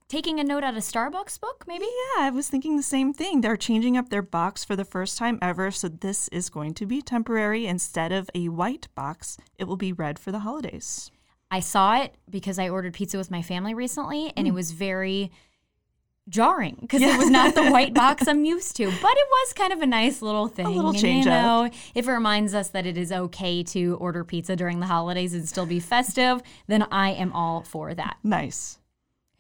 [0.09, 1.85] taking a note out of Starbucks book, maybe?
[1.85, 3.41] Yeah, I was thinking the same thing.
[3.41, 6.87] They're changing up their box for the first time ever, so this is going to
[6.87, 7.67] be temporary.
[7.67, 11.11] Instead of a white box, it will be red for the holidays.
[11.51, 14.57] I saw it because I ordered pizza with my family recently, and it hmm.
[14.57, 15.31] was very
[16.29, 18.87] jarring because it was not the white box I'm used to.
[18.87, 20.67] But it was kind of a nice little thing.
[20.67, 21.73] A little and, change you up.
[21.95, 25.49] if it reminds us that it is okay to order pizza during the holidays and
[25.49, 28.17] still be festive, then I am all for that.
[28.25, 28.79] Nice.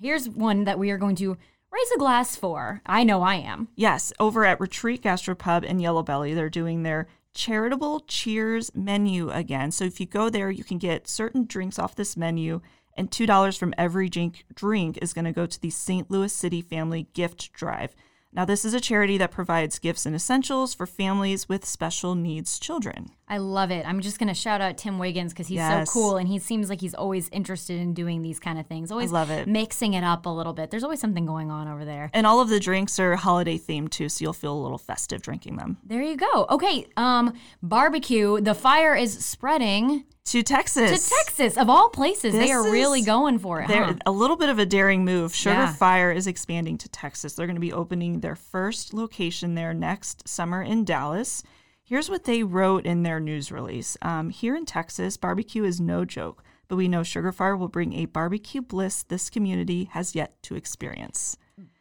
[0.01, 1.39] Here's one that we are going to
[1.73, 2.83] raise a glass for.
[2.85, 3.69] I know I am.
[3.77, 9.71] Yes, over at Retreat Gastropub in Yellow Belly, they're doing their charitable cheers menu again.
[9.71, 12.61] So if you go there, you can get certain drinks off this menu,
[12.95, 16.11] and $2 from every drink, drink is going to go to the St.
[16.11, 17.95] Louis City Family Gift Drive.
[18.33, 22.59] Now, this is a charity that provides gifts and essentials for families with special needs
[22.59, 23.11] children.
[23.29, 23.85] I love it.
[23.85, 25.89] I'm just going to shout out Tim Wiggins because he's Yes.
[25.89, 28.93] so cool and he seems like he's always interested in doing these kind of things.
[28.93, 29.49] Always love it.
[29.49, 30.71] mixing it up a little bit.
[30.71, 32.09] There's always something going on over there.
[32.15, 35.23] And all of the drinks are holiday themed too, so you'll feel a little festive
[35.23, 35.77] drinking them.
[35.85, 36.47] There you go.
[36.51, 38.41] Okay, um, barbecue.
[38.41, 41.09] The fire is spreading To Texas.
[41.09, 42.33] to Texas, of all places.
[42.33, 43.67] they This are really going for it.
[43.69, 43.95] Huh?
[44.07, 45.35] a little bit of a daring move.
[45.35, 45.73] Sugar Yeah.
[45.73, 47.35] Fire is expanding to Texas.
[47.35, 51.43] They're going to be opening their first location there next summer in Dallas.
[51.89, 53.97] Here's what they wrote in their news release.
[54.03, 57.93] Um, here in Texas, barbecue is no joke, but we know Sugar Fire will bring
[57.93, 61.37] a barbecue bliss this community has yet to experience.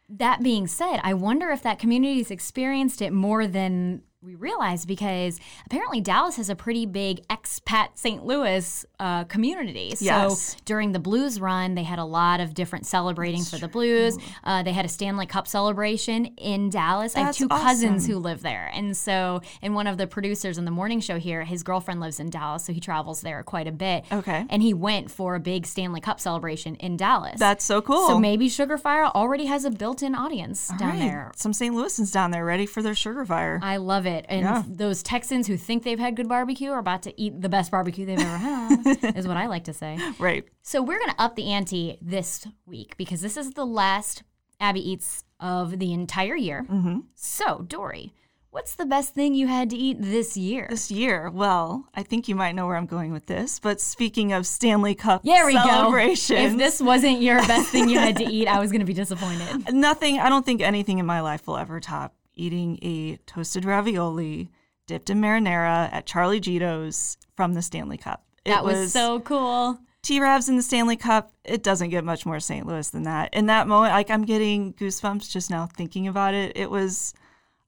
[0.08, 5.40] That being said, I wonder if that community's experienced it more than we realize because
[5.66, 8.24] apparently Dallas has a pretty big expat St.
[8.24, 9.94] Louis uh, community.
[9.94, 10.56] So Yes.
[10.64, 14.18] during the Blues run, they had a lot of different celebrating for the Blues.
[14.44, 17.14] Uh, they had a Stanley Cup celebration in Dallas.
[17.16, 18.70] I have That's two cousins who live there.
[18.74, 22.20] And so, and one of the producers in the morning show here, his girlfriend lives
[22.20, 24.04] in Dallas, so he travels there quite a bit.
[24.10, 24.44] Okay.
[24.48, 27.38] And he went for a big Stanley Cup celebration in Dallas.
[27.38, 28.06] That's so cool.
[28.08, 30.98] So maybe Sugar Fire already has a built-in audience All down right.
[30.98, 31.32] there.
[31.36, 31.74] Some St.
[31.74, 33.60] Louisans down there ready for their Sugar Fire.
[33.62, 34.24] I love it.
[34.28, 34.62] And Yeah.
[34.66, 38.06] those Texans who think they've had good barbecue are about to eat the best barbecue
[38.06, 39.98] they've ever had, is what I like to say.
[40.18, 40.44] right.
[40.62, 44.22] So we're going to up the ante this week because this is the last
[44.60, 46.64] Abby Eats of the entire year.
[46.68, 47.00] Mm-hmm.
[47.14, 48.14] So, Dory,
[48.50, 50.66] what's the best thing you had to eat this year?
[50.70, 54.32] This year, well, I think you might know where I'm going with this, but speaking
[54.32, 55.94] of Stanley Cup There we go.
[55.96, 58.94] If this wasn't your best thing you had to eat, I was going to be
[58.94, 59.74] disappointed.
[59.74, 64.50] nothing, I don't think anything in my life will ever top eating a toasted ravioli
[64.86, 68.24] dipped in marinara at Charlie Gitto's from the Stanley Cup.
[68.44, 69.78] It That was, so cool.
[70.02, 72.64] T Ravs in the Stanley Cup, it doesn't get much more St.
[72.64, 73.34] Louis than that.
[73.34, 76.56] In that moment, like I'm getting goosebumps just now thinking about it.
[76.56, 77.12] It was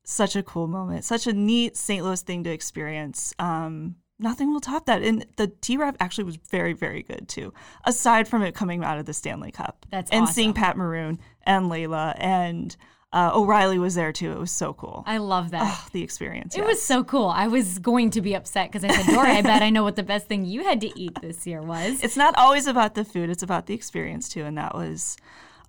[0.05, 2.05] such a cool moment, such a neat St.
[2.05, 3.35] Louis thing to experience.
[3.41, 5.03] Um, nothing will top that.
[5.03, 7.53] And the T Rav actually was very, very good too,
[7.85, 9.85] aside from it coming out of the Stanley Cup.
[9.91, 10.35] That's And awesome.
[10.35, 12.77] seeing Pat Maroon and Layla and
[13.13, 14.33] uh, O'Reilly was there too.
[14.33, 15.03] It was so cool.
[15.07, 15.63] I love that.
[15.65, 16.55] Oh, the experience.
[16.55, 16.67] It yes.
[16.69, 17.29] was so cool.
[17.29, 19.97] I was going to be upset because I said, Dory, I bet I know what
[19.97, 22.03] the best thing you had to eat this year was.
[22.09, 24.45] It's not always about the food, it's about the experience too.
[24.45, 25.17] And that was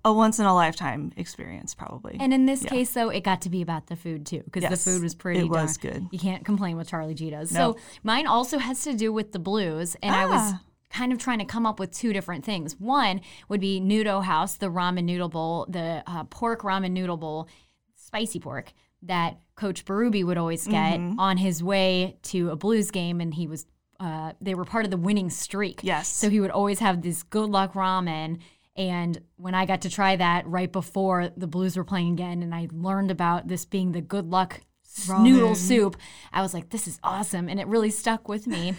[0.04, 2.16] a once in a lifetime experience, probably.
[2.20, 2.70] And in this Yeah.
[2.70, 5.14] case, though, it got to be about the food too, because Yes, the food was
[5.14, 5.40] pretty.
[5.40, 6.06] it was darn- good.
[6.10, 7.52] You can't complain with Charlie Gitto's.
[7.52, 7.72] No.
[7.72, 10.60] So mine also has to do with the blues, and I was Ah.
[10.92, 12.74] Kind of trying to come up with two different things.
[12.80, 17.48] One would be Noodle House, the ramen noodle bowl, the uh, pork ramen noodle bowl,
[17.96, 18.72] spicy pork
[19.02, 21.14] that Coach Berube would always get Mhm.
[21.18, 23.66] on his way to a blues game, and he was.
[24.00, 25.80] Uh, they were part of the winning streak.
[25.82, 26.08] Yes.
[26.08, 28.38] So he would always have this good luck ramen.
[28.74, 32.54] And when I got to try that right before the Blues were playing again, and
[32.54, 35.96] I learned about this being the good luck s- noodle soup,
[36.32, 37.46] I was like, this is awesome.
[37.48, 38.74] And it really stuck with me.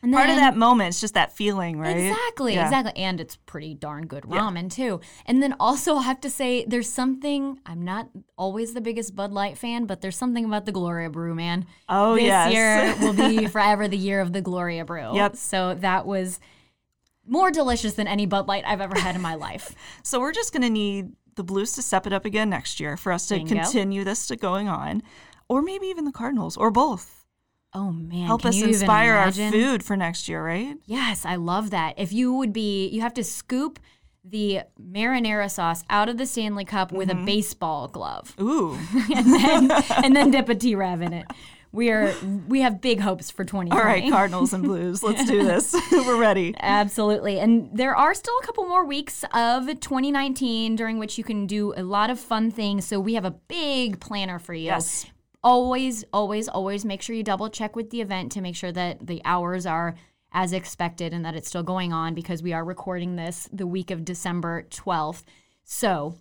[0.00, 1.96] And Part of that moment, it's just that feeling, right?
[1.96, 2.66] Exactly, Yeah.
[2.66, 3.02] exactly.
[3.02, 4.38] And it's pretty darn good Yeah.
[4.38, 5.00] ramen too.
[5.26, 9.32] And then also I have to say there's something I'm not always the biggest Bud
[9.32, 11.66] Light fan, but there's something about the Gloria Brew, man.
[11.88, 12.44] Oh, yeah.
[12.46, 13.00] this yes.
[13.00, 15.16] year will be forever the year of the Gloria Brew.
[15.16, 15.34] Yep.
[15.36, 16.38] So that was
[17.26, 19.74] more delicious than any Bud Light I've ever had in my life.
[20.04, 22.96] So we're just going to need the Blues to step it up again next year
[22.96, 23.54] for us to Bingo.
[23.56, 25.02] continue this to going on,
[25.48, 27.17] or maybe even the Cardinals, or both.
[27.74, 30.76] Oh man, Help can us inspire our food for next year, right?
[30.86, 31.94] Yes, I love that.
[31.98, 33.78] If you would be, you have to scoop
[34.24, 37.24] the marinara sauce out of the Stanley Cup with a mm-hmm.
[37.24, 38.34] baseball glove.
[38.40, 38.78] Ooh.
[39.14, 39.70] and then
[40.04, 41.26] and then dip a T Rav in it.
[41.70, 42.14] We are
[42.48, 43.70] we have big hopes for 2020.
[43.70, 45.74] All right, Cardinals and Blues, let's do this.
[45.92, 46.54] we're ready.
[46.58, 47.38] Absolutely.
[47.38, 51.74] And there are still a couple more weeks of 2019 during which you can do
[51.76, 52.86] a lot of fun things.
[52.86, 54.64] So we have a big planner for you.
[54.64, 55.06] Yes.
[55.42, 59.06] Always, always, always make sure you double check with the event to make sure that
[59.06, 59.94] the hours are
[60.32, 63.90] as expected and that it's still going on because we are recording this the week
[63.90, 65.22] of December 12th.
[65.64, 66.18] So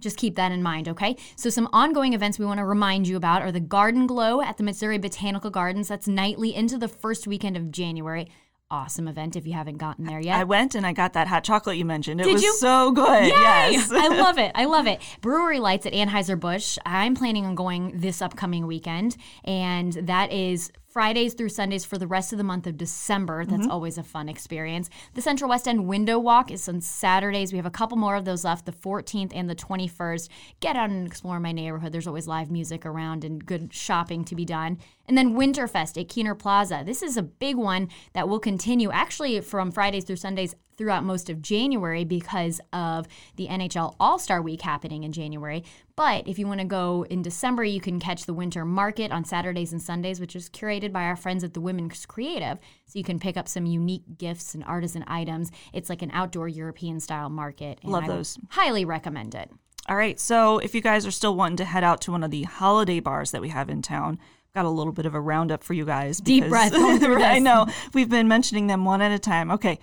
[0.00, 1.16] just keep that in mind, okay?
[1.36, 4.56] So, some ongoing events we want to remind you about are the Garden Glow at
[4.56, 5.88] the Missouri Botanical Gardens.
[5.88, 8.30] That's nightly into the first weekend of January.
[8.72, 10.36] Awesome event if you haven't gotten there yet.
[10.38, 12.20] I went and I got that hot chocolate you mentioned.
[12.20, 12.54] It Did was you?
[12.54, 13.24] so good.
[13.24, 13.30] Yay!
[13.30, 13.90] Yes.
[13.92, 14.52] I love it.
[14.54, 15.00] I love it.
[15.20, 16.78] Brewery Lights at Anheuser-Busch.
[16.86, 22.06] I'm planning on going this upcoming weekend, and that is Fridays through Sundays for the
[22.06, 23.44] rest of the month of December.
[23.44, 23.70] That's Mm-hmm.
[23.70, 24.90] always a fun experience.
[25.14, 27.52] The Central West End Window Walk is on Saturdays.
[27.52, 30.28] We have a couple more of those left, the 14th and the 21st.
[30.60, 31.92] Get out and explore my neighborhood.
[31.92, 34.78] There's always live music around and good shopping to be done.
[35.06, 36.82] And then Winterfest at Kiener Plaza.
[36.84, 41.28] This is a big one that will continue actually from Fridays through Sundays throughout most
[41.28, 45.62] of January because of the NHL All Star Week happening in January.
[45.94, 49.26] But if you want to go in December, you can catch the Winter Market on
[49.26, 52.58] Saturdays and Sundays, which is curated by our friends at the Women's Creative.
[52.86, 55.52] So you can pick up some unique gifts and artisan items.
[55.74, 57.78] It's like an outdoor European style market.
[57.82, 58.38] And Love I those.
[58.48, 59.50] Highly recommend it.
[59.86, 60.18] All right.
[60.18, 63.00] So if you guys are still wanting to head out to one of the holiday
[63.00, 65.74] bars that we have in town, I've got a little bit of a roundup for
[65.74, 66.20] you guys.
[66.20, 67.66] Deep breath I know.
[67.92, 69.50] We've been mentioning them one at a time.
[69.50, 69.78] Okay.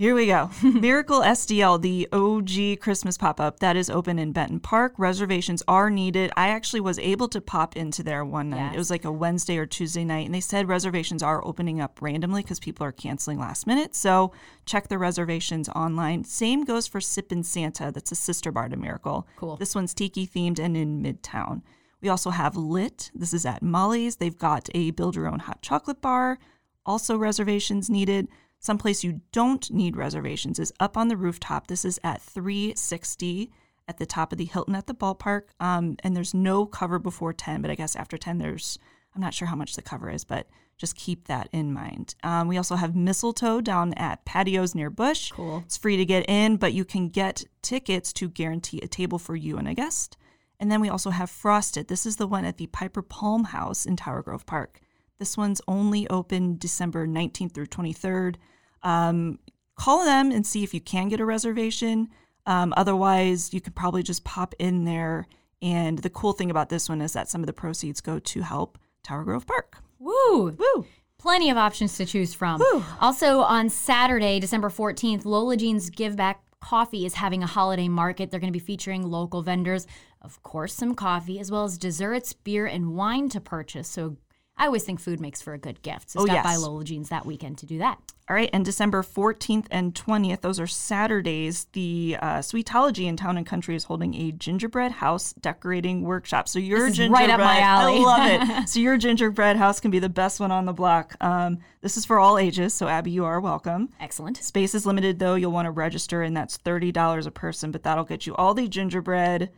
[0.00, 0.48] Here we go.
[0.62, 4.94] Miracle STL, the OG Christmas pop up that is open in Benton Park.
[4.96, 6.32] Reservations are needed.
[6.38, 8.68] I actually was able to pop into there one night.
[8.68, 8.74] Yes.
[8.76, 12.00] It was like a Wednesday or Tuesday night, and they said reservations are opening up
[12.00, 13.94] randomly because people are canceling last minute.
[13.94, 14.32] So
[14.64, 16.24] check the reservations online.
[16.24, 17.92] Same goes for Sippin' Santa.
[17.92, 19.28] That's a sister bar to Miracle.
[19.36, 19.56] Cool.
[19.56, 21.60] This one's tiki themed and in Midtown.
[22.00, 23.10] We also have Lit.
[23.14, 24.16] This is at Molly's.
[24.16, 26.38] They've got a build your own hot chocolate bar.
[26.86, 28.28] Also, reservations needed.
[28.60, 31.66] Someplace you don't need reservations is up on the rooftop.
[31.66, 33.50] This is at 360
[33.88, 35.44] at the top of the Hilton at the ballpark.
[35.58, 38.78] Um, and there's no cover before 10, but I guess after 10, there's,
[39.14, 40.46] I'm not sure how much the cover is, but
[40.76, 42.14] just keep that in mind.
[42.22, 45.32] Um, we also have Mistletoe down at Paddy O's near Busch.
[45.32, 45.62] Cool.
[45.64, 49.36] It's free to get in, but you can get tickets to guarantee a table for
[49.36, 50.18] you and a guest.
[50.58, 51.88] And then we also have Frosted.
[51.88, 54.80] This is the one at the Piper Palm House in Tower Grove Park.
[55.20, 58.36] This one's only open December 19th through 23rd.
[58.82, 59.38] Um,
[59.76, 62.08] call them and see if you can get a reservation.
[62.46, 65.26] Um, otherwise, you could probably just pop in there.
[65.60, 68.40] And the cool thing about this one is that some of the proceeds go to
[68.40, 69.76] help Tower Grove Park.
[69.98, 70.56] Woo!
[70.58, 70.86] Woo!
[71.18, 72.62] Plenty of options to choose from.
[72.98, 78.30] Also on Saturday, December 14th, Lola Jean's Give Back Coffee is having a holiday market.
[78.30, 79.86] They're going to be featuring local vendors,
[80.22, 83.86] of course, some coffee, as well as desserts, beer, and wine to purchase.
[83.86, 84.16] So
[84.60, 86.10] I always think food makes for a good gift.
[86.10, 86.54] So Oh, stop by.
[86.56, 87.98] Lola Jeans that weekend to do that.
[88.28, 91.66] All right, and December 14th and 20th, those are Saturdays.
[91.72, 96.46] The uh, Sweetology in Town and Country is holding a gingerbread house decorating workshop.
[96.46, 97.96] So your gingerbread, right up my alley.
[97.96, 98.68] I love it.
[98.68, 101.16] so your gingerbread house can be the best one on the block.
[101.20, 103.88] Um, this is for all ages, so Abby, you are welcome.
[103.98, 104.36] Excellent.
[104.36, 105.34] Space is limited though.
[105.34, 107.72] You'll want to register, and that's thirty dollars a person.
[107.72, 109.50] But that'll get you all the gingerbread,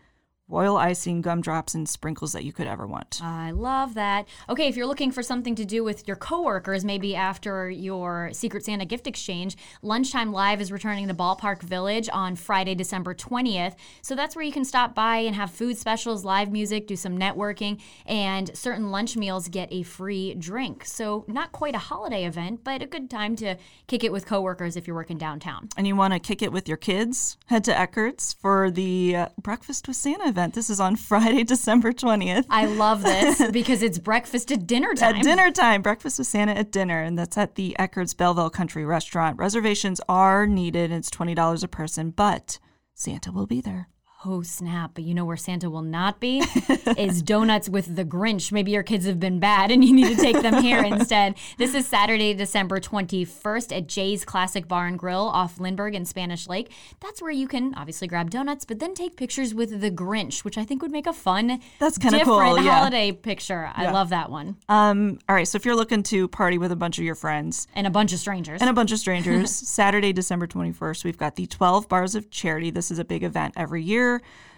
[0.52, 3.20] royal icing, gumdrops, and sprinkles that you could ever want.
[3.22, 4.28] I love that.
[4.48, 8.64] Okay, if you're looking for something to do with your coworkers, maybe after your Secret
[8.64, 13.74] Santa gift exchange, Lunchtime Live is returning to Ballpark Village on Friday, December 20th.
[14.02, 17.18] So that's where you can stop by and have food specials, live music, do some
[17.18, 20.84] networking, and certain lunch meals get a free drink.
[20.84, 24.76] So not quite a holiday event, but a good time to kick it with coworkers
[24.76, 25.70] if you're working downtown.
[25.78, 29.26] and you want to kick it with your kids, head to Eckert's for the uh,
[29.40, 30.41] Breakfast with Santa event.
[30.50, 32.46] This is on Friday, December 20th.
[32.50, 35.16] I love this because it's breakfast at dinner time.
[35.16, 38.84] At dinner time, Breakfast with Santa at dinner, and that's at the Eckert's Belleville Country
[38.84, 39.38] Restaurant.
[39.38, 42.58] Reservations are needed, and it's $20 a person, but
[42.94, 43.88] Santa will be there.
[44.24, 44.92] Oh, snap.
[44.94, 46.38] But you know where Santa will not be?
[46.96, 48.52] is Donuts with the Grinch.
[48.52, 51.34] Maybe your kids have been bad and you need to take them here instead.
[51.58, 56.46] This is Saturday, December 21st at Jay's Classic Bar and Grill off Lindbergh and Spanish
[56.48, 56.70] Lake.
[57.00, 60.56] That's where you can obviously grab donuts, but then take pictures with the Grinch, which
[60.56, 62.78] I think would make a fun, That's kinda different cool, yeah.
[62.78, 63.72] holiday picture.
[63.74, 63.92] I Yeah.
[63.92, 64.54] love that one.
[64.68, 67.66] Um, all right, so if you're looking to party with a bunch of your friends
[67.74, 68.60] And a bunch of strangers.
[68.60, 72.70] and a bunch of strangers, Saturday, December 21st, we've got the 12 Bars of Charity.
[72.70, 74.11] This is a big event every year.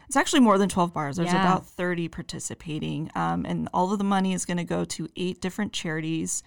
[0.06, 1.16] It's actually more than 12 bars.
[1.16, 1.40] There's Yeah.
[1.40, 5.40] about 30 participating, um, and all of the money is going to go to eight
[5.40, 6.42] different charities.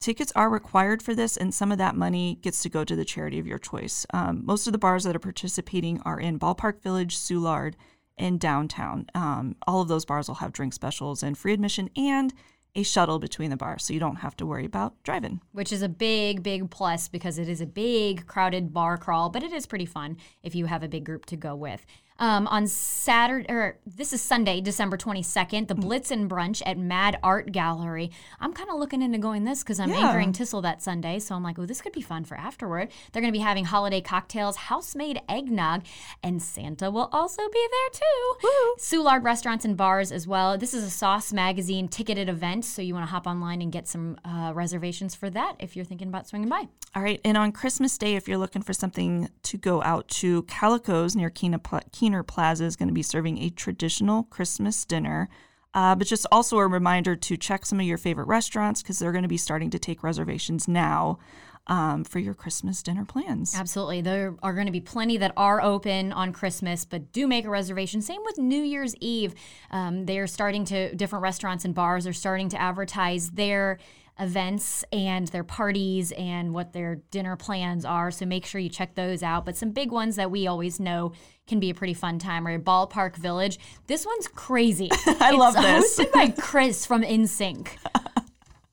[0.00, 3.04] Tickets are required for this, and some of that money gets to go to the
[3.04, 4.04] charity of your choice.
[4.12, 7.74] Um, most of the bars that are participating are in Ballpark Village, Soulard,
[8.18, 9.06] and downtown.
[9.14, 12.32] Um, all of those bars will have drink specials and free admission and
[12.74, 15.40] a shuttle between the bars, so you don't have to worry about driving.
[15.52, 19.42] which is a big, big plus because it is a big, crowded bar crawl, but
[19.42, 21.84] it is pretty fun if you have a big group to go with.
[22.22, 27.50] Um, on Saturday, or this is Sunday, December 22nd, the Blitzen Brunch at Mad Art
[27.50, 28.12] Gallery.
[28.38, 30.06] I'm kind of looking into going this because I'm Yeah.
[30.06, 31.18] anchoring Tissel that Sunday.
[31.18, 32.92] So I'm like, oh, this could be fun for afterward.
[33.10, 35.82] They're going to be having holiday cocktails, house-made eggnog,
[36.22, 38.48] and Santa will also be there too.
[38.78, 40.56] Soulard restaurants and bars as well.
[40.56, 43.88] This is a Sauce Magazine ticketed event, so you want to hop online and get
[43.88, 46.68] some uh, reservations for that if you're thinking about swinging by.
[46.94, 50.44] All right, and on Christmas Day, if you're looking for something to go out to,
[50.44, 51.80] Caleco's near Pla-
[52.12, 55.28] Kiener Plaza is going to be serving a traditional Christmas dinner.
[55.74, 59.12] Uh, but just also a reminder to check some of your favorite restaurants because they're
[59.12, 61.18] going to be starting to take reservations now
[61.66, 63.54] um, for your Christmas dinner plans.
[63.56, 64.02] Absolutely.
[64.02, 67.50] There are going to be plenty that are open on Christmas, but do make a
[67.50, 68.02] reservation.
[68.02, 69.34] Same with New Year's Eve.
[69.70, 73.78] Um, they're starting to, different restaurants and bars are starting to advertise their
[74.22, 78.10] events and their parties and what their dinner plans are.
[78.10, 79.44] So make sure you check those out.
[79.44, 81.12] But some big ones that we always know
[81.46, 83.58] can be a pretty fun time are Ballpark Village.
[83.88, 84.88] This one's crazy.
[85.06, 86.06] I love it's this.
[86.06, 87.68] hosted by Chris from NSYNC.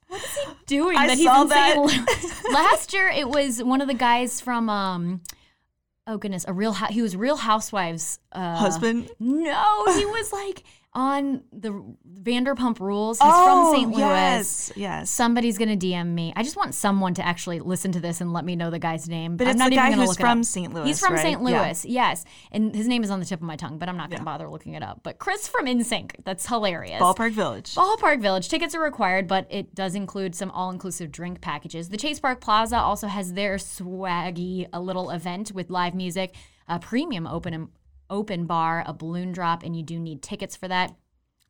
[0.07, 0.97] What is he doing?
[0.97, 2.43] I that he's saw that.
[2.53, 5.21] Last year, it was one of the guys from um,
[6.07, 9.09] oh goodness, a real he was Real Housewives uh, Husband?
[9.19, 11.69] No, he was like on the
[12.23, 13.19] Vanderpump Rules.
[13.19, 13.91] He's Oh, from St.
[13.91, 13.99] Louis.
[13.99, 15.09] yes, yes.
[15.11, 16.33] Somebody's gonna DM me.
[16.35, 19.07] I just want someone to actually listen to this and let me know the guy's
[19.07, 19.37] name.
[19.37, 20.43] But I'm it's not the even guy who's from.
[20.43, 20.73] St.
[20.73, 21.21] Louis, He's from right?
[21.21, 21.47] St.
[21.47, 21.61] Yeah.
[21.61, 24.09] Louis, yes, and his name is on the tip of my tongue, but I'm not
[24.09, 25.01] gonna bother looking it up.
[25.03, 26.99] But Chris from NSYNC, that's hilarious.
[27.01, 27.75] Ballpark Village.
[27.75, 28.49] Ballpark Village.
[28.49, 31.89] Tickets are required, but it does include some all inclusive drink packages.
[31.89, 36.33] The Chase Park Plaza also has their swaggy a little event with live music,
[36.67, 37.69] a premium open
[38.09, 40.95] open bar, a balloon drop, and you do need tickets for that.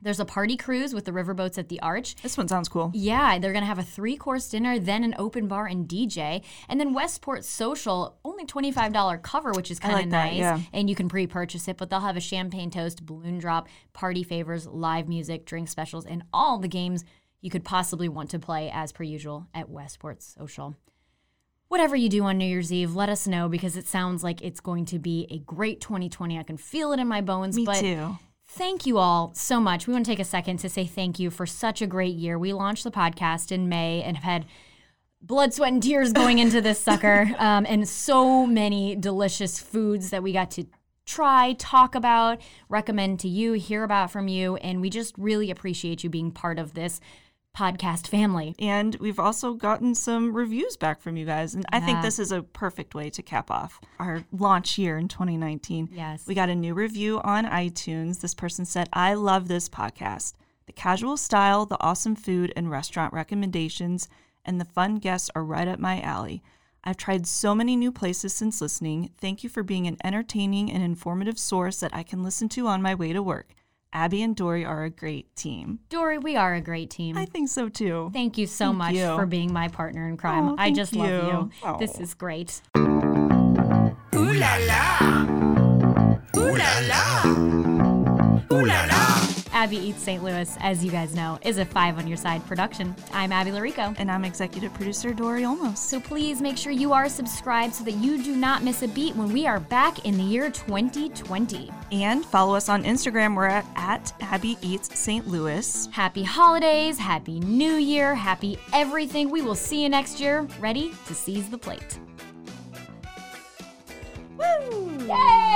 [0.01, 2.15] There's a party cruise with the riverboats at the Arch.
[2.21, 2.89] This one sounds cool.
[2.93, 6.41] Yeah, they're going to have a three course dinner, then an open bar and DJ.
[6.69, 10.37] And then Westport Social, only $25 cover, which is kind of like nice.
[10.37, 10.61] yeah.
[10.71, 14.23] And you can pre purchase it, but they'll have a champagne toast, balloon drop, party
[14.23, 17.03] favors, live music, drink specials, and all the games
[17.41, 20.77] you could possibly want to play as per usual at Westport Social.
[21.69, 24.59] Whatever you do on New Year's Eve, let us know because it sounds like it's
[24.59, 26.39] going to be a great 2020.
[26.39, 27.55] I can feel it in my bones.
[27.55, 28.17] Me but too.
[28.47, 29.85] Thank you all so much.
[29.85, 32.39] We want to take a second to say thank you for such a great year.
[32.39, 34.45] We launched the podcast in May and have had
[35.21, 40.23] blood, sweat, and tears going into this sucker, um, and so many delicious foods that
[40.23, 40.65] we got to
[41.05, 44.55] try, talk about, recommend to you, hear about from you.
[44.55, 46.99] And we just really appreciate you being part of this
[47.55, 48.55] podcast family.
[48.59, 51.53] And we've also gotten some reviews back from you guys.
[51.53, 55.07] And I think this is a perfect way to cap off our launch year in
[55.07, 55.89] 2019.
[55.91, 56.25] Yes.
[56.27, 58.21] We got a new review on iTunes.
[58.21, 60.33] This person said, I love this podcast.
[60.67, 64.07] The casual style, the awesome food and restaurant recommendations,
[64.45, 66.43] and the fun guests are right up my alley.
[66.83, 69.09] I've tried so many new places since listening.
[69.17, 72.81] Thank you for being an entertaining and informative source that I can listen to on
[72.81, 73.53] my way to work.
[73.91, 75.79] Abby and Dory are a great team.
[75.89, 77.17] Dory, we are a great team.
[77.17, 78.11] I think so too.
[78.13, 79.15] Thank you so Thank much you.
[79.15, 80.49] for being my partner in crime.
[80.49, 81.15] Oh, I thank just love you.
[81.15, 81.49] you.
[81.63, 81.77] Oh.
[81.79, 82.61] This is great.
[82.77, 82.85] Ooh
[84.15, 85.25] la la.
[86.37, 87.23] Ooh la la.
[88.51, 88.98] Ooh la la.
[89.59, 90.23] Abby Eats St.
[90.23, 92.95] Louis, as you guys know, is a Five on Your Side production.
[93.11, 93.93] I'm Abby Llorico.
[93.99, 95.79] And I'm executive producer Dory Olmos.
[95.79, 99.17] So please make sure you are subscribed so that you do not miss a beat
[99.17, 101.69] when we are back in the year 2020.
[101.91, 103.35] And follow us on Instagram.
[103.35, 105.27] We're at, at Abby Eats St.
[105.27, 105.89] Louis.
[105.91, 109.29] Happy holidays, happy new year, happy everything.
[109.29, 111.99] We will see you next year, ready to seize the plate.
[114.37, 115.05] Woo!
[115.05, 115.49] Yay!